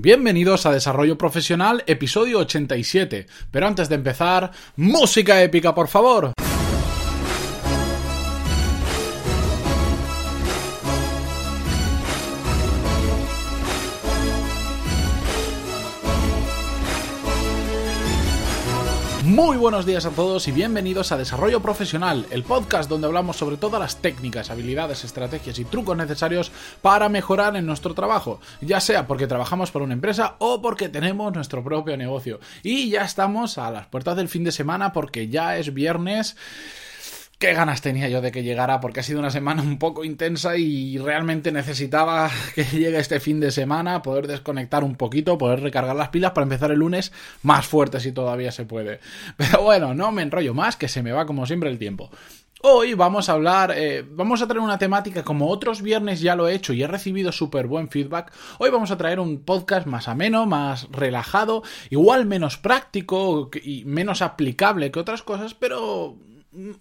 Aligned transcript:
Bienvenidos 0.00 0.64
a 0.64 0.70
Desarrollo 0.70 1.18
Profesional, 1.18 1.82
episodio 1.88 2.38
87. 2.38 3.26
Pero 3.50 3.66
antes 3.66 3.88
de 3.88 3.96
empezar, 3.96 4.52
música 4.76 5.42
épica, 5.42 5.74
por 5.74 5.88
favor. 5.88 6.34
Muy 19.28 19.58
buenos 19.58 19.84
días 19.84 20.06
a 20.06 20.10
todos 20.10 20.48
y 20.48 20.52
bienvenidos 20.52 21.12
a 21.12 21.18
Desarrollo 21.18 21.60
Profesional, 21.60 22.24
el 22.30 22.44
podcast 22.44 22.88
donde 22.88 23.08
hablamos 23.08 23.36
sobre 23.36 23.58
todas 23.58 23.78
las 23.78 24.00
técnicas, 24.00 24.48
habilidades, 24.48 25.04
estrategias 25.04 25.58
y 25.58 25.66
trucos 25.66 25.98
necesarios 25.98 26.50
para 26.80 27.10
mejorar 27.10 27.54
en 27.54 27.66
nuestro 27.66 27.92
trabajo, 27.92 28.40
ya 28.62 28.80
sea 28.80 29.06
porque 29.06 29.26
trabajamos 29.26 29.70
por 29.70 29.82
una 29.82 29.92
empresa 29.92 30.36
o 30.38 30.62
porque 30.62 30.88
tenemos 30.88 31.30
nuestro 31.34 31.62
propio 31.62 31.98
negocio. 31.98 32.40
Y 32.62 32.88
ya 32.88 33.02
estamos 33.02 33.58
a 33.58 33.70
las 33.70 33.86
puertas 33.88 34.16
del 34.16 34.30
fin 34.30 34.44
de 34.44 34.50
semana 34.50 34.94
porque 34.94 35.28
ya 35.28 35.58
es 35.58 35.74
viernes. 35.74 36.34
Qué 37.38 37.52
ganas 37.52 37.82
tenía 37.82 38.08
yo 38.08 38.20
de 38.20 38.32
que 38.32 38.42
llegara 38.42 38.80
porque 38.80 38.98
ha 38.98 39.04
sido 39.04 39.20
una 39.20 39.30
semana 39.30 39.62
un 39.62 39.78
poco 39.78 40.02
intensa 40.02 40.56
y 40.56 40.98
realmente 40.98 41.52
necesitaba 41.52 42.28
que 42.56 42.64
llegue 42.64 42.98
este 42.98 43.20
fin 43.20 43.38
de 43.38 43.52
semana, 43.52 44.02
poder 44.02 44.26
desconectar 44.26 44.82
un 44.82 44.96
poquito, 44.96 45.38
poder 45.38 45.60
recargar 45.60 45.94
las 45.94 46.08
pilas 46.08 46.32
para 46.32 46.42
empezar 46.42 46.72
el 46.72 46.80
lunes 46.80 47.12
más 47.42 47.64
fuerte 47.64 48.00
si 48.00 48.10
todavía 48.10 48.50
se 48.50 48.64
puede. 48.64 48.98
Pero 49.36 49.62
bueno, 49.62 49.94
no 49.94 50.10
me 50.10 50.22
enrollo 50.22 50.52
más, 50.52 50.74
que 50.74 50.88
se 50.88 51.00
me 51.00 51.12
va 51.12 51.26
como 51.26 51.46
siempre 51.46 51.70
el 51.70 51.78
tiempo. 51.78 52.10
Hoy 52.62 52.94
vamos 52.94 53.28
a 53.28 53.34
hablar, 53.34 53.72
eh, 53.76 54.04
vamos 54.04 54.42
a 54.42 54.48
traer 54.48 54.60
una 54.60 54.80
temática 54.80 55.22
como 55.22 55.48
otros 55.48 55.80
viernes 55.80 56.20
ya 56.20 56.34
lo 56.34 56.48
he 56.48 56.54
hecho 56.54 56.72
y 56.72 56.82
he 56.82 56.88
recibido 56.88 57.30
súper 57.30 57.68
buen 57.68 57.88
feedback. 57.88 58.32
Hoy 58.58 58.70
vamos 58.70 58.90
a 58.90 58.98
traer 58.98 59.20
un 59.20 59.44
podcast 59.44 59.86
más 59.86 60.08
ameno, 60.08 60.44
más 60.44 60.88
relajado, 60.90 61.62
igual 61.88 62.26
menos 62.26 62.56
práctico 62.56 63.48
y 63.62 63.84
menos 63.84 64.22
aplicable 64.22 64.90
que 64.90 64.98
otras 64.98 65.22
cosas, 65.22 65.54
pero 65.54 66.16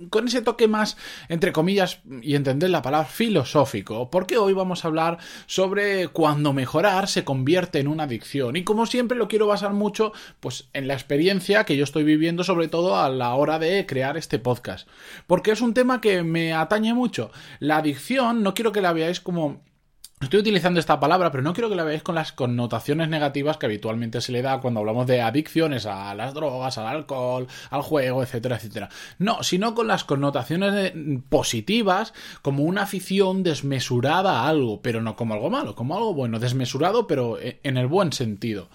con 0.10 0.28
ese 0.28 0.42
toque 0.42 0.68
más, 0.68 0.98
entre 1.30 1.52
comillas, 1.52 2.00
y 2.22 2.36
entender 2.36 2.70
la 2.70 2.82
palabra 2.82 3.08
filosófico, 3.08 4.10
porque 4.10 4.38
hoy 4.38 4.54
vamos 4.54 4.84
a 4.84 4.88
hablar 4.88 5.18
sobre 5.46 6.08
cuando 6.10 6.54
mejorar 6.54 7.08
se 7.08 7.24
convierte 7.24 7.80
en 7.80 7.88
una 7.88 8.04
adicción. 8.04 8.56
Y 8.56 8.64
como 8.64 8.86
siempre 8.86 9.18
lo 9.18 9.28
quiero 9.28 9.48
basar 9.48 9.74
mucho, 9.74 10.14
pues, 10.40 10.70
en 10.74 10.88
la 10.88 10.94
experiencia 10.94 11.64
que 11.64 11.78
yo 11.78 11.84
estoy 11.84 12.04
viviendo, 12.04 12.44
sobre 12.44 12.68
todo 12.68 12.98
a 12.98 13.10
la 13.10 13.34
hora 13.36 13.60
de 13.60 13.86
crear 13.86 14.18
este 14.18 14.40
podcast. 14.40 14.88
Porque 15.28 15.52
es 15.52 15.62
un 15.62 15.74
tema 15.74 16.02
que 16.02 16.24
me 16.24 16.54
atañe 16.54 16.94
mucho. 16.94 17.32
La 17.60 17.78
adicción, 17.78 18.44
no 18.44 18.54
quiero 18.54 18.72
que 18.72 18.82
la 18.82 18.94
veáis 18.94 19.20
como 19.20 19.62
Estoy 20.20 20.40
utilizando 20.40 20.80
esta 20.80 21.00
palabra, 21.00 21.30
pero 21.30 21.44
no 21.44 21.54
quiero 21.54 21.70
que 21.70 21.76
la 21.76 21.84
veáis 21.84 22.02
con 22.02 22.16
las 22.16 22.32
connotaciones 22.32 23.08
negativas 23.08 23.58
que 23.58 23.68
habitualmente 23.68 24.20
se 24.20 24.32
le 24.32 24.42
da 24.42 24.60
cuando 24.60 24.80
hablamos 24.80 25.06
de 25.06 25.22
adicciones 25.22 25.86
a 25.86 26.16
las 26.16 26.34
drogas, 26.34 26.80
al 26.80 26.88
alcohol, 26.88 27.46
al 27.70 27.84
juego, 27.84 28.24
etcétera, 28.24 28.56
etcétera. 28.56 28.90
No, 29.20 29.44
sino 29.44 29.76
con 29.76 29.86
las 29.86 30.04
connotaciones 30.04 30.94
positivas 31.30 32.16
como 32.42 32.64
una 32.64 32.82
afición 32.82 33.44
desmesurada 33.44 34.40
a 34.42 34.48
algo, 34.48 34.82
pero 34.82 35.04
no 35.04 35.16
como 35.16 35.36
algo 35.36 35.52
malo, 35.52 35.76
como 35.76 35.96
algo 35.96 36.16
bueno, 36.16 36.40
desmesurado, 36.40 37.06
pero 37.06 37.40
e, 37.40 37.60
en 37.62 37.78
el 37.78 37.86
buen 37.86 38.12
sentido. 38.12 38.70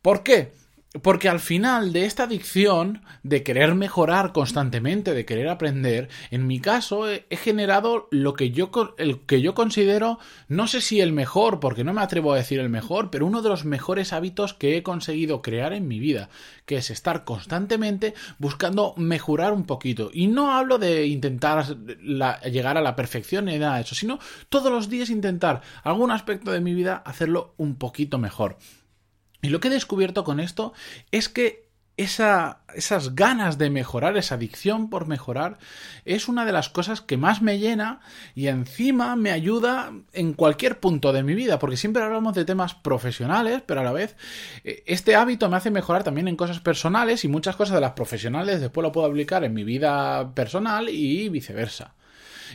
¿Por 0.00 0.22
qué? 0.22 0.52
Porque 1.00 1.30
al 1.30 1.40
final 1.40 1.94
de 1.94 2.04
esta 2.04 2.24
adicción 2.24 3.00
de 3.22 3.42
querer 3.42 3.74
mejorar 3.74 4.32
constantemente, 4.32 5.14
de 5.14 5.24
querer 5.24 5.48
aprender, 5.48 6.10
en 6.30 6.46
mi 6.46 6.60
caso 6.60 7.08
he, 7.08 7.24
generado 7.30 8.08
lo 8.10 8.34
que 8.34 8.50
yo, 8.50 8.70
el 8.98 9.20
que 9.20 9.40
yo 9.40 9.54
considero, 9.54 10.18
no 10.48 10.66
sé 10.66 10.82
si 10.82 11.00
el 11.00 11.12
mejor, 11.12 11.60
porque 11.60 11.82
no 11.82 11.94
me 11.94 12.02
atrevo 12.02 12.34
a 12.34 12.36
decir 12.36 12.60
el 12.60 12.68
mejor, 12.68 13.10
pero 13.10 13.24
uno 13.24 13.40
de 13.40 13.48
los 13.48 13.64
mejores 13.64 14.12
hábitos 14.12 14.52
que 14.52 14.76
he 14.76 14.82
conseguido 14.82 15.40
crear 15.40 15.72
en 15.72 15.88
mi 15.88 15.98
vida, 15.98 16.28
que 16.66 16.76
es 16.76 16.90
estar 16.90 17.24
constantemente 17.24 18.12
buscando 18.36 18.92
mejorar 18.98 19.54
un 19.54 19.64
poquito. 19.64 20.10
Y 20.12 20.26
no 20.26 20.52
hablo 20.52 20.76
de 20.76 21.06
intentar 21.06 21.74
llegar 21.74 22.76
a 22.76 22.82
la 22.82 22.96
perfección 22.96 23.46
ni 23.46 23.58
nada 23.58 23.76
de 23.76 23.82
eso, 23.82 23.94
sino 23.94 24.18
todos 24.50 24.70
los 24.70 24.90
días 24.90 25.08
intentar 25.08 25.62
algún 25.84 26.10
aspecto 26.10 26.52
de 26.52 26.60
mi 26.60 26.74
vida 26.74 27.02
hacerlo 27.06 27.54
un 27.56 27.76
poquito 27.76 28.18
mejor. 28.18 28.58
Y 29.42 29.48
lo 29.48 29.60
que 29.60 29.68
he 29.68 29.72
descubierto 29.72 30.22
con 30.24 30.40
esto 30.40 30.72
es 31.10 31.28
que 31.28 31.72
esa, 31.96 32.62
esas 32.74 33.14
ganas 33.14 33.58
de 33.58 33.68
mejorar, 33.68 34.16
esa 34.16 34.36
adicción 34.36 34.88
por 34.88 35.06
mejorar, 35.06 35.58
es 36.04 36.28
una 36.28 36.44
de 36.44 36.52
las 36.52 36.68
cosas 36.68 37.00
que 37.00 37.16
más 37.16 37.42
me 37.42 37.58
llena 37.58 38.00
y 38.34 38.46
encima 38.46 39.14
me 39.16 39.30
ayuda 39.30 39.92
en 40.12 40.32
cualquier 40.32 40.80
punto 40.80 41.12
de 41.12 41.22
mi 41.22 41.34
vida, 41.34 41.58
porque 41.58 41.76
siempre 41.76 42.02
hablamos 42.02 42.34
de 42.34 42.44
temas 42.44 42.74
profesionales, 42.74 43.62
pero 43.66 43.80
a 43.80 43.84
la 43.84 43.92
vez 43.92 44.16
eh, 44.64 44.82
este 44.86 45.16
hábito 45.16 45.50
me 45.50 45.56
hace 45.56 45.70
mejorar 45.70 46.02
también 46.02 46.28
en 46.28 46.36
cosas 46.36 46.60
personales 46.60 47.24
y 47.24 47.28
muchas 47.28 47.56
cosas 47.56 47.74
de 47.74 47.80
las 47.80 47.92
profesionales 47.92 48.60
después 48.60 48.82
lo 48.82 48.92
puedo 48.92 49.06
aplicar 49.06 49.44
en 49.44 49.52
mi 49.52 49.64
vida 49.64 50.34
personal 50.34 50.88
y 50.88 51.28
viceversa. 51.28 51.94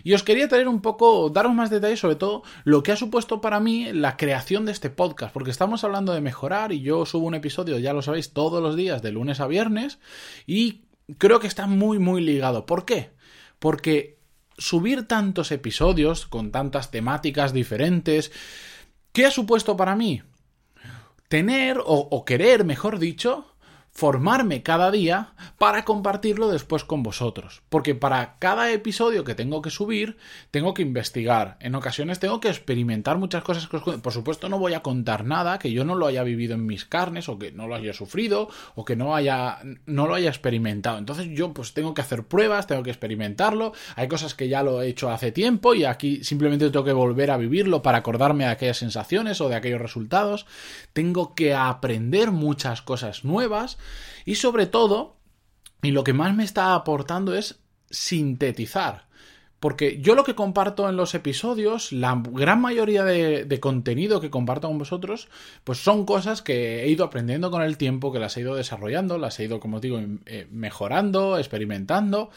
Y 0.03 0.13
os 0.13 0.23
quería 0.23 0.47
traer 0.47 0.67
un 0.67 0.81
poco, 0.81 1.29
daros 1.29 1.53
más 1.53 1.69
detalles 1.69 1.99
sobre 1.99 2.15
todo 2.15 2.43
lo 2.63 2.83
que 2.83 2.91
ha 2.91 2.95
supuesto 2.95 3.41
para 3.41 3.59
mí 3.59 3.91
la 3.93 4.17
creación 4.17 4.65
de 4.65 4.71
este 4.71 4.89
podcast, 4.89 5.33
porque 5.33 5.51
estamos 5.51 5.83
hablando 5.83 6.13
de 6.13 6.21
mejorar 6.21 6.71
y 6.71 6.81
yo 6.81 7.05
subo 7.05 7.27
un 7.27 7.35
episodio, 7.35 7.79
ya 7.79 7.93
lo 7.93 8.01
sabéis, 8.01 8.33
todos 8.33 8.61
los 8.61 8.75
días, 8.75 9.01
de 9.01 9.11
lunes 9.11 9.39
a 9.39 9.47
viernes, 9.47 9.99
y 10.45 10.85
creo 11.17 11.39
que 11.39 11.47
está 11.47 11.67
muy, 11.67 11.99
muy 11.99 12.21
ligado. 12.21 12.65
¿Por 12.65 12.85
qué? 12.85 13.11
Porque 13.59 14.17
subir 14.57 15.07
tantos 15.07 15.51
episodios 15.51 16.25
con 16.25 16.51
tantas 16.51 16.91
temáticas 16.91 17.53
diferentes, 17.53 18.31
¿qué 19.11 19.25
ha 19.25 19.31
supuesto 19.31 19.77
para 19.77 19.95
mí? 19.95 20.23
Tener, 21.27 21.79
o, 21.79 21.85
o 21.85 22.25
querer, 22.25 22.63
mejor 22.63 22.99
dicho, 22.99 23.56
formarme 23.97 24.61
cada 24.61 24.91
día 24.91 25.33
para 25.57 25.83
compartirlo 25.83 26.49
después 26.49 26.83
con 26.83 27.01
vosotros. 27.01 27.63
Porque 27.67 27.95
para 27.95 28.37
cada 28.37 28.71
episodio 28.71 29.23
que 29.23 29.33
tengo 29.33 29.63
que 29.63 29.71
subir, 29.71 30.17
tengo 30.51 30.75
que 30.75 30.83
investigar. 30.83 31.57
En 31.61 31.73
ocasiones 31.73 32.19
tengo 32.19 32.39
que 32.39 32.49
experimentar 32.49 33.17
muchas 33.17 33.43
cosas. 33.43 33.65
Por 33.65 34.13
supuesto, 34.13 34.49
no 34.49 34.59
voy 34.59 34.75
a 34.75 34.83
contar 34.83 35.25
nada 35.25 35.57
que 35.57 35.71
yo 35.71 35.83
no 35.83 35.95
lo 35.95 36.05
haya 36.05 36.21
vivido 36.21 36.53
en 36.53 36.67
mis 36.67 36.85
carnes, 36.85 37.27
o 37.27 37.39
que 37.39 37.51
no 37.51 37.67
lo 37.67 37.73
haya 37.73 37.91
sufrido, 37.91 38.49
o 38.75 38.85
que 38.85 38.95
no 38.95 39.15
haya, 39.15 39.61
no 39.87 40.05
lo 40.05 40.13
haya 40.13 40.29
experimentado. 40.29 40.99
Entonces, 40.99 41.29
yo 41.31 41.51
pues 41.51 41.73
tengo 41.73 41.95
que 41.95 42.01
hacer 42.01 42.21
pruebas, 42.21 42.67
tengo 42.67 42.83
que 42.83 42.91
experimentarlo. 42.91 43.73
Hay 43.95 44.07
cosas 44.07 44.35
que 44.35 44.47
ya 44.47 44.61
lo 44.61 44.83
he 44.83 44.89
hecho 44.89 45.09
hace 45.09 45.31
tiempo 45.31 45.73
y 45.73 45.85
aquí 45.85 46.23
simplemente 46.23 46.69
tengo 46.69 46.85
que 46.85 46.93
volver 46.93 47.31
a 47.31 47.37
vivirlo 47.37 47.81
para 47.81 47.97
acordarme 47.97 48.43
de 48.43 48.51
aquellas 48.51 48.77
sensaciones 48.77 49.41
o 49.41 49.49
de 49.49 49.55
aquellos 49.55 49.81
resultados. 49.81 50.45
Tengo 50.93 51.33
que 51.33 51.55
aprender 51.55 52.29
muchas 52.29 52.83
cosas 52.83 53.25
nuevas 53.25 53.79
y 54.25 54.35
sobre 54.35 54.65
todo, 54.65 55.17
y 55.81 55.91
lo 55.91 56.03
que 56.03 56.13
más 56.13 56.35
me 56.35 56.43
está 56.43 56.75
aportando 56.75 57.35
es 57.35 57.59
sintetizar. 57.89 59.07
Porque 59.59 59.99
yo 59.99 60.13
lo 60.13 60.23
que 60.23 60.35
comparto 60.35 60.87
en 60.87 60.97
los 60.97 61.15
episodios, 61.15 61.91
la 61.91 62.21
gran 62.31 62.61
mayoría 62.61 63.03
de, 63.03 63.59
contenido 63.59 64.21
que 64.21 64.29
comparto 64.29 64.67
con 64.67 64.77
vosotros, 64.77 65.29
pues 65.63 65.79
son 65.79 66.05
cosas 66.05 66.43
que 66.43 66.83
he 66.83 66.89
ido 66.89 67.03
aprendiendo 67.03 67.49
con 67.49 67.63
el 67.63 67.77
tiempo, 67.77 68.11
que 68.11 68.19
las 68.19 68.37
he 68.37 68.41
ido 68.41 68.53
desarrollando, 68.53 69.17
las 69.17 69.39
he 69.39 69.45
ido, 69.45 69.59
como 69.59 69.79
digo, 69.79 69.99
eh, 70.27 70.47
mejorando, 70.51 71.39
experimentando. 71.39 72.29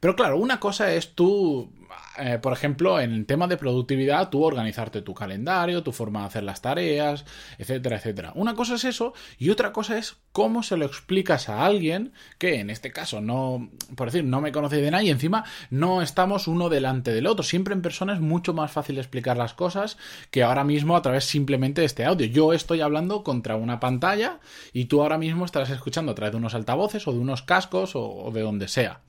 Pero 0.00 0.16
claro, 0.16 0.38
una 0.38 0.60
cosa 0.60 0.92
es 0.94 1.14
tú 1.14 1.70
eh, 2.18 2.38
por 2.40 2.52
ejemplo, 2.52 3.00
en 3.00 3.12
el 3.12 3.26
tema 3.26 3.46
de 3.46 3.56
productividad, 3.56 4.28
tú 4.28 4.42
organizarte 4.42 5.00
tu 5.00 5.14
calendario, 5.14 5.82
tu 5.82 5.92
forma 5.92 6.20
de 6.20 6.26
hacer 6.26 6.42
las 6.42 6.60
tareas, 6.60 7.24
etcétera, 7.58 7.96
etcétera. 7.96 8.32
Una 8.34 8.54
cosa 8.54 8.74
es 8.74 8.84
eso 8.84 9.14
y 9.38 9.50
otra 9.50 9.72
cosa 9.72 9.96
es 9.96 10.16
cómo 10.32 10.62
se 10.62 10.76
lo 10.76 10.84
explicas 10.84 11.48
a 11.48 11.64
alguien 11.64 12.12
que 12.38 12.60
en 12.60 12.70
este 12.70 12.92
caso 12.92 13.20
no, 13.20 13.70
por 13.96 14.10
decir, 14.10 14.24
no 14.24 14.40
me 14.40 14.52
conoce 14.52 14.76
de 14.76 14.90
nada 14.90 15.02
y 15.02 15.10
encima 15.10 15.44
no 15.70 16.02
estamos 16.02 16.48
uno 16.48 16.68
delante 16.68 17.12
del 17.12 17.26
otro. 17.26 17.42
Siempre 17.42 17.74
en 17.74 17.82
persona 17.82 18.12
es 18.12 18.20
mucho 18.20 18.52
más 18.52 18.70
fácil 18.70 18.98
explicar 18.98 19.36
las 19.36 19.54
cosas 19.54 19.96
que 20.30 20.42
ahora 20.42 20.64
mismo 20.64 20.96
a 20.96 21.02
través 21.02 21.24
simplemente 21.24 21.80
de 21.80 21.86
este 21.86 22.04
audio. 22.04 22.26
Yo 22.26 22.52
estoy 22.52 22.82
hablando 22.82 23.24
contra 23.24 23.56
una 23.56 23.80
pantalla 23.80 24.40
y 24.72 24.84
tú 24.84 25.02
ahora 25.02 25.18
mismo 25.18 25.44
estarás 25.44 25.70
escuchando 25.70 26.12
a 26.12 26.14
través 26.14 26.32
de 26.32 26.38
unos 26.38 26.54
altavoces 26.54 27.06
o 27.08 27.12
de 27.12 27.18
unos 27.18 27.42
cascos 27.42 27.92
o 27.94 28.30
de 28.32 28.40
donde 28.42 28.68
sea. 28.68 29.00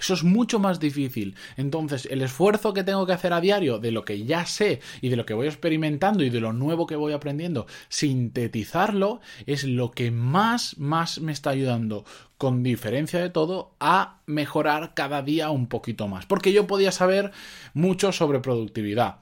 Eso 0.00 0.14
es 0.14 0.24
mucho 0.24 0.58
más 0.58 0.80
difícil. 0.80 1.36
Entonces, 1.58 2.08
el 2.10 2.22
esfuerzo 2.22 2.72
que 2.72 2.84
tengo 2.84 3.06
que 3.06 3.12
hacer 3.12 3.34
a 3.34 3.40
diario 3.40 3.78
de 3.78 3.90
lo 3.90 4.02
que 4.02 4.24
ya 4.24 4.46
sé 4.46 4.80
y 5.02 5.10
de 5.10 5.16
lo 5.16 5.26
que 5.26 5.34
voy 5.34 5.46
experimentando 5.46 6.24
y 6.24 6.30
de 6.30 6.40
lo 6.40 6.54
nuevo 6.54 6.86
que 6.86 6.96
voy 6.96 7.12
aprendiendo, 7.12 7.66
sintetizarlo 7.90 9.20
es 9.44 9.64
lo 9.64 9.90
que 9.90 10.10
más, 10.10 10.78
más 10.78 11.20
me 11.20 11.32
está 11.32 11.50
ayudando, 11.50 12.06
con 12.38 12.62
diferencia 12.62 13.20
de 13.20 13.28
todo, 13.28 13.74
a 13.78 14.20
mejorar 14.24 14.94
cada 14.94 15.20
día 15.20 15.50
un 15.50 15.66
poquito 15.66 16.08
más. 16.08 16.24
Porque 16.24 16.54
yo 16.54 16.66
podía 16.66 16.92
saber 16.92 17.32
mucho 17.74 18.10
sobre 18.12 18.40
productividad. 18.40 19.16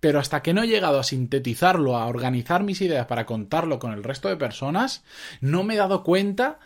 Pero 0.00 0.18
hasta 0.18 0.42
que 0.42 0.52
no 0.52 0.62
he 0.62 0.68
llegado 0.68 0.98
a 0.98 1.04
sintetizarlo, 1.04 1.96
a 1.96 2.06
organizar 2.06 2.64
mis 2.64 2.82
ideas 2.82 3.06
para 3.06 3.24
contarlo 3.24 3.78
con 3.78 3.92
el 3.92 4.04
resto 4.04 4.28
de 4.28 4.36
personas, 4.36 5.04
no 5.40 5.62
me 5.62 5.74
he 5.74 5.78
dado 5.78 6.02
cuenta 6.02 6.58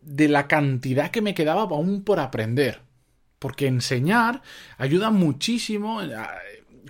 de 0.00 0.28
la 0.28 0.48
cantidad 0.48 1.10
que 1.10 1.22
me 1.22 1.34
quedaba 1.34 1.62
aún 1.62 2.02
por 2.02 2.18
aprender. 2.18 2.87
Porque 3.38 3.66
enseñar 3.66 4.42
ayuda 4.76 5.10
muchísimo. 5.10 6.00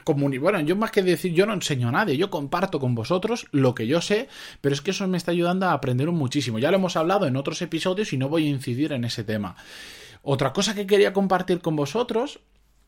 bueno, 0.05 0.61
yo 0.61 0.77
más 0.77 0.91
que 0.91 1.03
decir, 1.03 1.33
yo 1.33 1.47
no 1.47 1.53
enseño 1.53 1.89
a 1.89 1.93
nadie, 1.93 2.17
yo 2.17 2.31
comparto 2.31 2.81
con 2.81 2.95
vosotros 2.95 3.47
lo 3.53 3.75
que 3.75 3.87
yo 3.87 4.00
sé, 4.00 4.29
pero 4.61 4.75
es 4.75 4.81
que 4.81 4.93
eso 4.93 5.06
me 5.06 5.19
está 5.19 5.33
ayudando 5.33 5.67
a 5.67 5.73
aprender 5.73 6.11
muchísimo. 6.11 6.59
Ya 6.59 6.71
lo 6.71 6.79
hemos 6.79 6.97
hablado 6.97 7.27
en 7.27 7.37
otros 7.37 7.61
episodios 7.62 8.12
y 8.12 8.19
no 8.19 8.29
voy 8.29 8.47
a 8.47 8.50
incidir 8.50 8.93
en 8.93 9.05
ese 9.05 9.25
tema. 9.25 9.56
Otra 10.23 10.53
cosa 10.53 10.75
que 10.75 10.87
quería 10.87 11.12
compartir 11.12 11.61
con 11.61 11.77
vosotros 11.77 12.41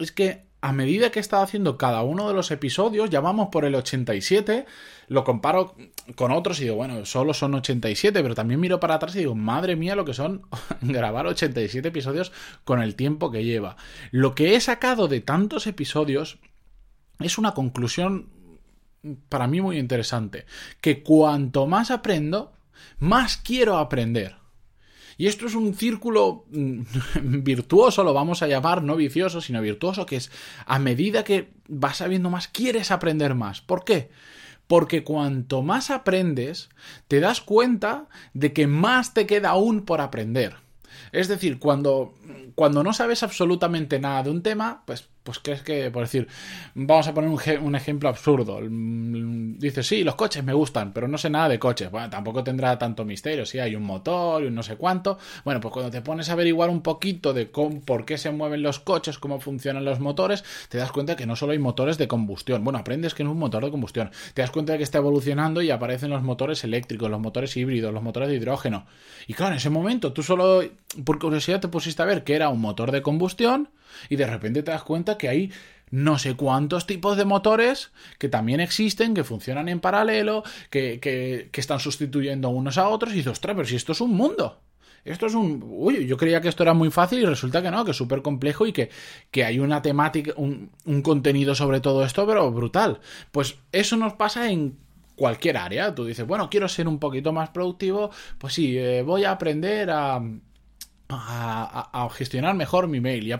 es 0.04 0.12
que 0.12 0.50
a 0.62 0.72
medida 0.72 1.10
que 1.10 1.18
he 1.18 1.22
estado 1.22 1.42
haciendo 1.42 1.78
cada 1.78 2.02
uno 2.02 2.28
de 2.28 2.34
los 2.34 2.50
episodios, 2.50 3.08
ya 3.08 3.20
vamos 3.20 3.48
por 3.50 3.64
el 3.64 3.74
87, 3.74 4.66
lo 5.08 5.24
comparo 5.24 5.74
con 6.16 6.32
otros 6.32 6.60
y 6.60 6.64
digo, 6.64 6.76
bueno, 6.76 7.04
solo 7.06 7.32
son 7.32 7.54
87, 7.54 8.22
pero 8.22 8.34
también 8.34 8.60
miro 8.60 8.78
para 8.78 8.96
atrás 8.96 9.16
y 9.16 9.20
digo, 9.20 9.34
madre 9.34 9.76
mía, 9.76 9.96
lo 9.96 10.04
que 10.04 10.12
son 10.12 10.42
grabar 10.82 11.26
87 11.26 11.88
episodios 11.88 12.32
con 12.64 12.82
el 12.82 12.94
tiempo 12.94 13.30
que 13.30 13.44
lleva. 13.44 13.76
Lo 14.10 14.34
que 14.34 14.54
he 14.54 14.60
sacado 14.60 15.08
de 15.08 15.20
tantos 15.20 15.66
episodios 15.66 16.38
es 17.20 17.38
una 17.38 17.52
conclusión 17.52 18.28
para 19.28 19.46
mí 19.46 19.62
muy 19.62 19.78
interesante, 19.78 20.44
que 20.82 21.02
cuanto 21.02 21.66
más 21.66 21.90
aprendo, 21.90 22.52
más 22.98 23.38
quiero 23.38 23.78
aprender. 23.78 24.39
Y 25.20 25.26
esto 25.26 25.44
es 25.44 25.54
un 25.54 25.74
círculo 25.74 26.46
mm, 26.50 26.80
virtuoso, 27.42 28.02
lo 28.04 28.14
vamos 28.14 28.40
a 28.40 28.46
llamar, 28.46 28.82
no 28.82 28.96
vicioso, 28.96 29.42
sino 29.42 29.60
virtuoso, 29.60 30.06
que 30.06 30.16
es 30.16 30.30
a 30.64 30.78
medida 30.78 31.24
que 31.24 31.50
vas 31.68 31.98
sabiendo 31.98 32.30
más, 32.30 32.48
quieres 32.48 32.90
aprender 32.90 33.34
más. 33.34 33.60
¿Por 33.60 33.84
qué? 33.84 34.08
Porque 34.66 35.04
cuanto 35.04 35.60
más 35.60 35.90
aprendes, 35.90 36.70
te 37.06 37.20
das 37.20 37.42
cuenta 37.42 38.06
de 38.32 38.54
que 38.54 38.66
más 38.66 39.12
te 39.12 39.26
queda 39.26 39.50
aún 39.50 39.82
por 39.82 40.00
aprender. 40.00 40.56
Es 41.12 41.28
decir, 41.28 41.58
cuando, 41.58 42.14
cuando 42.54 42.82
no 42.82 42.94
sabes 42.94 43.22
absolutamente 43.22 44.00
nada 44.00 44.22
de 44.22 44.30
un 44.30 44.42
tema, 44.42 44.84
pues 44.86 45.06
pues 45.22 45.38
crees 45.38 45.62
que, 45.62 45.90
por 45.90 46.02
decir, 46.02 46.28
vamos 46.74 47.06
a 47.06 47.14
poner 47.14 47.30
un, 47.60 47.74
ejemplo 47.74 48.08
absurdo. 48.08 48.60
Mm, 48.62 49.58
dices, 49.58 49.86
sí, 49.86 50.02
los 50.02 50.14
coches 50.14 50.42
me 50.42 50.52
gustan, 50.52 50.92
pero 50.92 51.08
no 51.08 51.18
sé 51.18 51.28
nada 51.28 51.48
de 51.48 51.58
coches. 51.58 51.90
Bueno, 51.90 52.08
tampoco 52.08 52.42
tendrá 52.42 52.78
tanto 52.78 53.04
misterio, 53.04 53.44
si 53.44 53.58
hay 53.58 53.76
un 53.76 53.82
motor 53.82 54.42
y 54.42 54.46
un 54.46 54.54
no 54.54 54.62
sé 54.62 54.76
cuánto. 54.76 55.18
Bueno, 55.44 55.60
pues 55.60 55.72
cuando 55.72 55.90
te 55.90 56.00
pones 56.00 56.30
a 56.30 56.32
averiguar 56.32 56.70
un 56.70 56.80
poquito 56.80 57.34
de 57.34 57.50
cómo, 57.50 57.80
por 57.80 58.04
qué 58.04 58.16
se 58.16 58.30
mueven 58.30 58.62
los 58.62 58.78
coches, 58.80 59.18
cómo 59.18 59.40
funcionan 59.40 59.84
los 59.84 60.00
motores, 60.00 60.44
te 60.68 60.78
das 60.78 60.90
cuenta 60.90 61.16
que 61.16 61.26
no 61.26 61.36
solo 61.36 61.52
hay 61.52 61.58
motores 61.58 61.98
de 61.98 62.08
combustión. 62.08 62.64
Bueno, 62.64 62.78
aprendes 62.78 63.14
que 63.14 63.22
no 63.22 63.30
es 63.30 63.34
un 63.34 63.40
motor 63.40 63.64
de 63.64 63.70
combustión. 63.70 64.10
Te 64.32 64.42
das 64.42 64.50
cuenta 64.50 64.72
de 64.72 64.78
que 64.78 64.84
está 64.84 64.98
evolucionando 64.98 65.60
y 65.60 65.70
aparecen 65.70 66.10
los 66.10 66.22
motores 66.22 66.64
eléctricos, 66.64 67.10
los 67.10 67.20
motores 67.20 67.56
híbridos, 67.56 67.92
los 67.92 68.02
motores 68.02 68.30
de 68.30 68.36
hidrógeno. 68.36 68.86
Y 69.26 69.34
claro, 69.34 69.52
en 69.52 69.58
ese 69.58 69.70
momento 69.70 70.12
tú 70.12 70.22
solo, 70.22 70.62
por 71.04 71.18
curiosidad, 71.18 71.60
te 71.60 71.68
pusiste 71.68 72.02
a 72.02 72.06
ver 72.06 72.24
que 72.24 72.34
era 72.34 72.48
un 72.48 72.60
motor 72.60 72.90
de 72.90 73.02
combustión 73.02 73.68
y 74.08 74.16
de 74.16 74.26
repente 74.26 74.62
te 74.62 74.70
das 74.70 74.82
cuenta 74.82 75.18
que 75.18 75.28
hay 75.28 75.52
no 75.90 76.18
sé 76.18 76.34
cuántos 76.34 76.86
tipos 76.86 77.16
de 77.16 77.24
motores 77.24 77.90
que 78.18 78.28
también 78.28 78.60
existen, 78.60 79.14
que 79.14 79.24
funcionan 79.24 79.68
en 79.68 79.80
paralelo, 79.80 80.44
que, 80.70 81.00
que, 81.00 81.50
están 81.60 81.80
sustituyendo 81.80 82.48
unos 82.48 82.78
a 82.78 82.88
otros, 82.88 83.12
y 83.12 83.16
dices, 83.16 83.32
ostras, 83.32 83.56
pero 83.56 83.68
si 83.68 83.76
esto 83.76 83.92
es 83.92 84.00
un 84.00 84.14
mundo. 84.14 84.60
Esto 85.04 85.26
es 85.26 85.34
un. 85.34 85.64
Uy, 85.66 86.06
yo 86.06 86.18
creía 86.18 86.42
que 86.42 86.48
esto 86.48 86.62
era 86.62 86.74
muy 86.74 86.90
fácil 86.90 87.20
y 87.20 87.24
resulta 87.24 87.62
que 87.62 87.70
no, 87.70 87.84
que 87.86 87.92
es 87.92 87.96
súper 87.96 88.20
complejo 88.20 88.66
y 88.66 88.72
que, 88.72 88.90
que, 89.30 89.44
hay 89.44 89.58
una 89.58 89.80
temática, 89.80 90.32
un, 90.36 90.70
un 90.84 91.02
contenido 91.02 91.54
sobre 91.54 91.80
todo 91.80 92.04
esto, 92.04 92.26
pero 92.26 92.50
brutal. 92.52 93.00
Pues 93.32 93.56
eso 93.72 93.96
nos 93.96 94.12
pasa 94.12 94.50
en 94.50 94.76
cualquier 95.16 95.56
área. 95.56 95.94
Tú 95.94 96.04
dices, 96.04 96.26
bueno, 96.26 96.50
quiero 96.50 96.68
ser 96.68 96.86
un 96.86 96.98
poquito 96.98 97.32
más 97.32 97.50
productivo, 97.50 98.10
pues 98.38 98.54
sí, 98.54 98.76
eh, 98.76 99.02
voy 99.02 99.24
a 99.24 99.32
aprender 99.32 99.90
a 99.90 100.20
a, 101.12 102.08
gestionar 102.12 102.54
mejor 102.54 102.88
mi 102.88 103.00
mail. 103.00 103.26
Y 103.26 103.34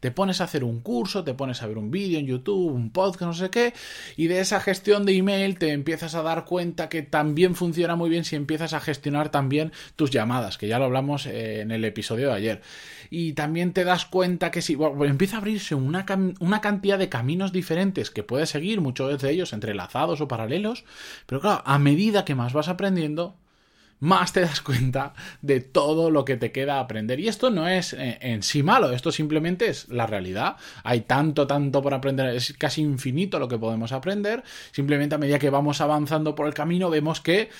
te 0.00 0.10
pones 0.10 0.40
a 0.40 0.44
hacer 0.44 0.64
un 0.64 0.80
curso, 0.80 1.24
te 1.24 1.34
pones 1.34 1.62
a 1.62 1.66
ver 1.66 1.78
un 1.78 1.90
vídeo 1.90 2.18
en 2.18 2.26
YouTube, 2.26 2.72
un 2.72 2.90
podcast, 2.90 3.22
no 3.22 3.34
sé 3.34 3.50
qué, 3.50 3.74
y 4.16 4.26
de 4.26 4.40
esa 4.40 4.60
gestión 4.60 5.04
de 5.04 5.16
email 5.16 5.58
te 5.58 5.72
empiezas 5.72 6.14
a 6.14 6.22
dar 6.22 6.44
cuenta 6.44 6.88
que 6.88 7.02
también 7.02 7.54
funciona 7.54 7.96
muy 7.96 8.10
bien 8.10 8.24
si 8.24 8.36
empiezas 8.36 8.72
a 8.72 8.80
gestionar 8.80 9.30
también 9.30 9.72
tus 9.96 10.10
llamadas, 10.10 10.58
que 10.58 10.68
ya 10.68 10.78
lo 10.78 10.86
hablamos 10.86 11.26
eh, 11.26 11.60
en 11.60 11.70
el 11.70 11.84
episodio 11.84 12.28
de 12.28 12.34
ayer. 12.34 12.62
Y 13.10 13.34
también 13.34 13.72
te 13.72 13.84
das 13.84 14.06
cuenta 14.06 14.50
que 14.50 14.62
si 14.62 14.76
empieza 15.04 15.36
a 15.36 15.38
abrirse 15.38 15.74
una, 15.74 16.04
una 16.40 16.60
cantidad 16.60 16.98
de 16.98 17.08
caminos 17.08 17.52
diferentes 17.52 18.10
que 18.10 18.22
puedes 18.22 18.50
seguir, 18.50 18.80
muchos 18.80 19.20
de 19.20 19.30
ellos 19.30 19.52
entrelazados 19.52 20.20
o 20.20 20.28
paralelos, 20.28 20.84
pero 21.26 21.40
claro, 21.40 21.62
a 21.64 21.78
medida 21.78 22.24
que 22.24 22.34
más 22.34 22.52
vas 22.52 22.68
aprendiendo, 22.68 23.36
más 24.00 24.32
te 24.32 24.40
das 24.40 24.60
cuenta 24.60 25.14
de 25.42 25.60
todo 25.60 26.10
lo 26.10 26.24
que 26.24 26.36
te 26.36 26.52
queda 26.52 26.80
aprender. 26.80 27.20
Y 27.20 27.28
esto 27.28 27.50
no 27.50 27.68
es 27.68 27.92
eh, 27.92 28.18
en 28.20 28.42
sí 28.42 28.62
malo, 28.62 28.92
esto 28.92 29.12
simplemente 29.12 29.68
es 29.68 29.88
la 29.88 30.06
realidad. 30.06 30.56
Hay 30.84 31.02
tanto, 31.02 31.46
tanto 31.46 31.82
por 31.82 31.94
aprender, 31.94 32.34
es 32.34 32.54
casi 32.58 32.82
infinito 32.82 33.38
lo 33.38 33.48
que 33.48 33.58
podemos 33.58 33.92
aprender. 33.92 34.42
Simplemente 34.72 35.14
a 35.14 35.18
medida 35.18 35.38
que 35.38 35.50
vamos 35.50 35.80
avanzando 35.80 36.34
por 36.34 36.46
el 36.46 36.54
camino 36.54 36.90
vemos 36.90 37.20
que 37.20 37.50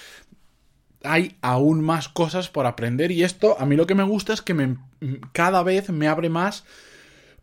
hay 1.02 1.36
aún 1.40 1.82
más 1.82 2.08
cosas 2.08 2.48
por 2.48 2.66
aprender 2.66 3.12
y 3.12 3.22
esto 3.22 3.56
a 3.60 3.66
mí 3.66 3.76
lo 3.76 3.86
que 3.86 3.94
me 3.94 4.02
gusta 4.02 4.32
es 4.32 4.42
que 4.42 4.76
cada 5.32 5.62
vez 5.62 5.90
me 5.90 6.08
abre 6.08 6.30
más 6.30 6.64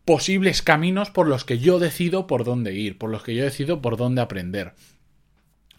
posibles 0.04 0.60
caminos 0.60 1.10
por 1.10 1.26
los 1.26 1.44
que 1.44 1.58
yo 1.58 1.78
decido 1.78 2.26
por 2.26 2.44
dónde 2.44 2.74
ir, 2.74 2.98
por 2.98 3.10
los 3.10 3.22
que 3.22 3.34
yo 3.34 3.44
decido 3.44 3.80
por 3.80 3.96
dónde 3.96 4.20
aprender. 4.20 4.74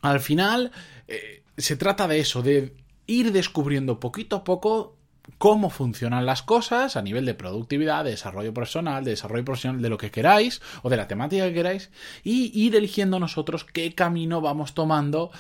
Al 0.02 0.20
final, 0.20 0.72
eh, 1.08 1.44
se 1.58 1.76
trata 1.76 2.08
de 2.08 2.20
eso, 2.20 2.42
de 2.42 2.74
ir 3.08 3.32
descubriendo 3.32 4.00
poquito 4.00 4.38
a 4.38 4.44
poco 4.44 4.96
cómo 5.38 5.70
funcionan 5.70 6.26
las 6.26 6.44
cosas 6.44 6.96
a 6.96 7.02
nivel 7.02 7.26
de 7.26 7.34
productividad, 7.34 8.04
de 8.04 8.12
desarrollo 8.12 8.54
personal, 8.54 9.04
de 9.04 9.12
desarrollo 9.12 9.46
profesional, 9.46 9.82
de 9.82 9.90
lo 9.90 9.98
que 9.98 10.12
queráis 10.12 10.62
o 10.84 10.90
de 10.90 10.98
la 10.98 11.08
temática 11.08 11.46
que 11.46 11.54
queráis 11.54 11.90
y 12.24 12.52
ir 12.60 12.76
eligiendo 12.76 13.20
nosotros 13.20 13.64
qué 13.64 13.94
camino 13.94 14.42
vamos 14.42 14.74
tomando. 14.74 15.32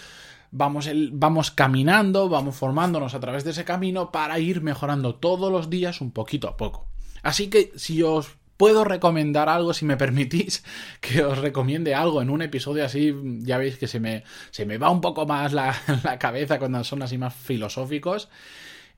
Vamos, 0.52 0.88
vamos 1.12 1.52
caminando, 1.52 2.30
vamos 2.30 2.56
formándonos 2.56 3.14
a 3.14 3.20
través 3.20 3.44
de 3.44 3.52
ese 3.52 3.66
camino 3.66 4.12
para 4.12 4.40
ir 4.40 4.62
mejorando 4.62 5.16
todos 5.16 5.52
los 5.52 5.70
días 5.70 6.00
un 6.00 6.12
poquito 6.12 6.48
a 6.48 6.56
poco. 6.56 6.88
Así 7.24 7.50
que 7.50 7.74
si 7.76 8.04
os 8.04 8.38
puedo 8.58 8.84
recomendar 8.84 9.50
algo, 9.50 9.74
si 9.74 9.86
me 9.86 9.98
permitís, 9.98 10.64
que 11.02 11.24
os 11.24 11.38
recomiende 11.38 11.96
algo 11.96 12.22
en 12.22 12.30
un 12.30 12.42
episodio 12.42 12.86
así, 12.86 13.14
ya 13.40 13.58
veis 13.58 13.78
que 13.78 13.88
se 13.88 14.00
me, 14.00 14.24
se 14.52 14.66
me 14.66 14.78
va 14.78 14.90
un 14.90 15.02
poco 15.02 15.26
más 15.26 15.54
la, 15.54 15.76
la 16.04 16.20
cabeza 16.20 16.60
cuando 16.60 16.84
son 16.84 17.02
así 17.02 17.18
más 17.18 17.34
filosóficos, 17.34 18.30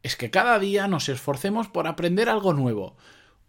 es 0.03 0.15
que 0.15 0.29
cada 0.29 0.59
día 0.59 0.87
nos 0.87 1.09
esforcemos 1.09 1.67
por 1.67 1.87
aprender 1.87 2.29
algo 2.29 2.53
nuevo. 2.53 2.95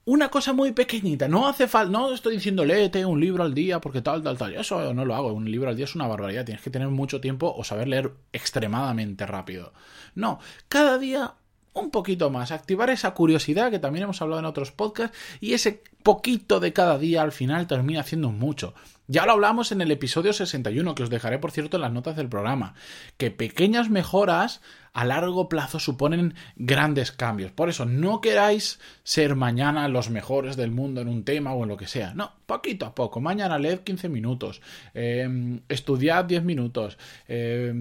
Una 0.05 0.31
cosa 0.31 0.55
muy 0.55 0.73
pequeñita, 0.73 1.29
no 1.29 1.47
hace 1.47 1.69
falta, 1.69 1.93
no 1.93 2.15
estoy 2.15 2.37
diciendo 2.37 2.65
léete 2.65 3.05
un 3.05 3.21
libro 3.21 3.43
al 3.43 3.53
día 3.53 3.79
porque 3.79 4.01
tal, 4.01 4.23
tal, 4.23 4.39
tal, 4.39 4.55
eso 4.55 4.95
no 4.95 5.05
lo 5.05 5.15
hago, 5.15 5.35
un 5.35 5.51
libro 5.51 5.69
al 5.69 5.77
día 5.77 5.85
es 5.85 5.95
una 5.95 6.07
barbaridad, 6.07 6.47
tienes 6.47 6.65
que 6.65 6.71
tener 6.71 6.89
mucho 6.89 7.21
tiempo 7.21 7.55
o 7.55 7.63
saber 7.63 7.89
leer 7.89 8.15
extremadamente 8.33 9.27
rápido. 9.27 9.75
No, 10.15 10.41
cada 10.71 10.97
día 10.97 11.35
un 11.75 11.91
poquito 11.91 12.31
más, 12.31 12.53
activar 12.53 12.91
esa 12.91 13.15
curiosidad 13.15 13.71
que 13.71 13.79
también 13.79 14.05
hemos 14.05 14.21
hablado 14.21 14.41
en 14.41 14.47
otros 14.47 14.73
podcasts 14.73 15.17
y 15.41 15.53
ese 15.53 15.83
poquito 16.03 16.61
de 16.61 16.73
cada 16.73 16.99
día 16.99 17.23
al 17.23 17.33
final 17.33 17.67
termina 17.67 18.01
haciendo 18.01 18.31
mucho. 18.31 18.75
Ya 19.11 19.25
lo 19.25 19.33
hablamos 19.33 19.73
en 19.73 19.81
el 19.81 19.91
episodio 19.91 20.35
61, 20.35 20.95
que 20.95 21.03
os 21.03 21.09
dejaré 21.09 21.39
por 21.39 21.51
cierto 21.51 21.79
en 21.79 21.81
las 21.81 21.93
notas 21.93 22.15
del 22.15 22.29
programa, 22.29 22.75
que 23.17 23.31
pequeñas 23.31 23.89
mejoras 23.89 24.61
a 24.93 25.07
largo 25.07 25.49
plazo 25.49 25.81
suponen 25.81 26.35
grandes 26.57 27.11
cambios. 27.11 27.51
Por 27.51 27.71
eso 27.71 27.87
no 27.87 28.21
queráis 28.21 28.81
ser 29.05 29.35
mañana 29.35 29.89
los 29.89 30.11
mejores 30.11 30.57
del 30.57 30.73
mundo 30.73 31.01
en 31.01 31.09
un 31.09 31.25
tema 31.25 31.55
o 31.55 31.63
en 31.63 31.71
lo 31.71 31.79
que 31.79 31.87
sea. 31.87 32.13
No, 32.13 32.35
poquito 32.45 32.85
a 32.85 32.95
poco. 32.95 33.23
Mañana 33.23 33.59
leed 33.59 33.81
15 33.81 34.11
minutos, 34.11 34.61
eh, 34.93 35.61
estudiad 35.71 36.27
10 36.27 36.45
minutos, 36.45 36.99
eh, 37.29 37.73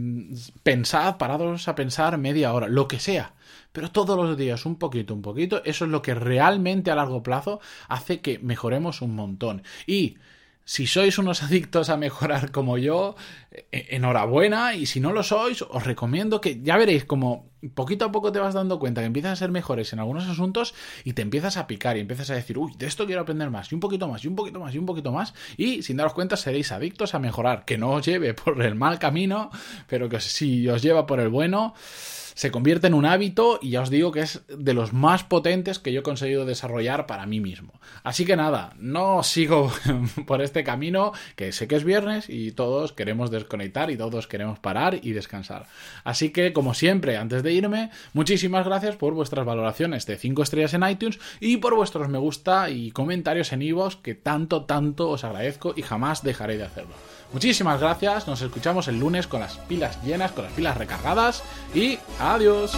pensad, 0.64 1.18
parados 1.18 1.68
a 1.68 1.76
pensar 1.76 2.18
media 2.18 2.54
hora, 2.54 2.70
lo 2.70 2.88
que 2.88 3.00
sea 3.00 3.34
pero 3.78 3.92
todos 3.92 4.18
los 4.18 4.36
días 4.36 4.66
un 4.66 4.78
poquito, 4.78 5.14
un 5.14 5.22
poquito, 5.22 5.64
eso 5.64 5.86
es 5.86 5.92
lo 5.92 6.02
que 6.02 6.16
realmente 6.16 6.90
a 6.90 6.96
largo 6.96 7.22
plazo 7.22 7.60
hace 7.88 8.17
que 8.20 8.40
mejoremos 8.40 9.02
un 9.02 9.16
montón. 9.16 9.64
Y 9.86 10.18
si 10.68 10.86
sois 10.86 11.18
unos 11.18 11.44
adictos 11.48 11.90
a 11.90 11.98
mejorar 11.98 12.52
como 12.52 12.78
yo, 12.78 13.16
e-, 13.72 13.96
enhorabuena. 13.96 14.76
Y 14.76 14.86
si 14.86 15.00
no 15.00 15.14
lo 15.14 15.24
sois, 15.24 15.62
os 15.62 15.84
recomiendo 15.84 16.42
que 16.42 16.62
ya 16.62 16.78
veréis 16.78 17.06
como 17.06 17.50
poquito 17.74 18.06
a 18.06 18.12
poco 18.12 18.32
te 18.32 18.40
vas 18.40 18.54
dando 18.54 18.78
cuenta 18.78 19.02
que 19.02 19.08
empiezas 19.08 19.32
a 19.32 19.36
ser 19.36 19.50
mejores 19.50 19.92
en 19.92 20.00
algunos 20.00 20.28
asuntos 20.28 20.76
y 21.04 21.14
te 21.14 21.24
empiezas 21.24 21.58
a 21.58 21.66
picar 21.66 21.98
y 21.98 22.02
empiezas 22.02 22.30
a 22.30 22.36
decir, 22.36 22.58
uy, 22.58 22.74
de 22.78 22.86
esto 22.86 23.06
quiero 23.06 23.22
aprender 23.22 23.50
más, 23.50 23.72
y 23.72 23.76
un 23.76 23.82
poquito 23.82 24.08
más, 24.08 24.24
y 24.24 24.28
un 24.28 24.36
poquito 24.36 24.60
más, 24.60 24.76
y 24.76 24.78
un 24.78 24.86
poquito 24.86 25.12
más. 25.12 25.34
Y 25.56 25.82
sin 25.82 25.98
daros 25.98 26.14
cuenta 26.14 26.36
seréis 26.38 26.72
adictos 26.72 27.16
a 27.16 27.20
mejorar. 27.20 27.66
Que 27.66 27.78
no 27.78 27.92
os 27.92 28.06
lleve 28.06 28.34
por 28.34 28.62
el 28.62 28.76
mal 28.76 29.00
camino, 29.00 29.50
pero 29.88 30.10
que 30.10 30.20
si 30.20 30.68
os 30.68 30.82
lleva 30.82 31.06
por 31.06 31.20
el 31.20 31.30
bueno 31.30 31.74
se 32.38 32.51
convierte 32.51 32.86
en 32.86 32.94
un 32.94 33.08
hábito 33.08 33.58
y 33.63 33.72
ya 33.72 33.82
os 33.82 33.89
digo 33.89 34.12
que 34.12 34.20
es 34.20 34.44
de 34.48 34.75
los 34.75 34.94
más 34.94 35.24
potentes 35.24 35.79
que 35.79 35.91
yo 35.91 36.01
he 36.01 36.03
conseguido 36.03 36.46
desarrollar 36.46 37.08
para 37.08 37.25
mí 37.25 37.39
mismo. 37.39 37.74
Así 38.03 38.25
que 38.25 38.36
nada, 38.36 38.75
no 38.77 39.24
sigo 39.24 39.72
por 40.27 40.44
este 40.44 40.63
camino, 40.63 41.13
que 41.36 41.51
sé 41.51 41.67
que 41.67 41.75
es 41.75 41.84
viernes 41.84 42.29
y 42.29 42.51
todos 42.51 42.94
queremos 42.94 43.32
desconectar 43.32 43.89
y 43.89 43.98
todos 43.98 44.27
queremos 44.27 44.60
parar 44.60 45.00
y 45.01 45.13
descansar. 45.13 45.65
Así 46.03 46.29
que, 46.29 46.53
como 46.53 46.75
siempre, 46.75 47.17
antes 47.17 47.41
de 47.41 47.53
irme, 47.53 47.89
muchísimas 48.13 48.67
gracias 48.67 48.98
por 48.98 49.15
vuestras 49.15 49.44
valoraciones 49.44 50.06
de 50.06 50.17
5 50.17 50.44
estrellas 50.44 50.75
en 50.75 50.88
iTunes 50.88 51.17
y 51.39 51.58
por 51.58 51.74
vuestros 51.74 52.08
me 52.08 52.20
gusta 52.20 52.70
y 52.70 52.91
comentarios 52.91 53.51
en 53.51 53.63
iVoox 53.63 53.96
que 53.96 54.13
tanto, 54.13 54.65
tanto 54.65 55.10
os 55.10 55.24
agradezco 55.24 55.74
y 55.75 55.82
jamás 55.82 56.22
dejaré 56.22 56.58
de 56.58 56.65
hacerlo. 56.65 56.94
Muchísimas 57.34 57.79
gracias, 57.79 58.27
nos 58.27 58.41
escuchamos 58.41 58.88
el 58.88 59.00
lunes 59.00 59.27
con 59.27 59.41
las 59.41 59.57
pilas 59.57 60.01
llenas, 60.03 60.31
con 60.31 60.46
las 60.46 60.53
pilas 60.53 60.77
recargadas 60.77 61.43
y 61.74 62.00
adiós. 62.19 62.72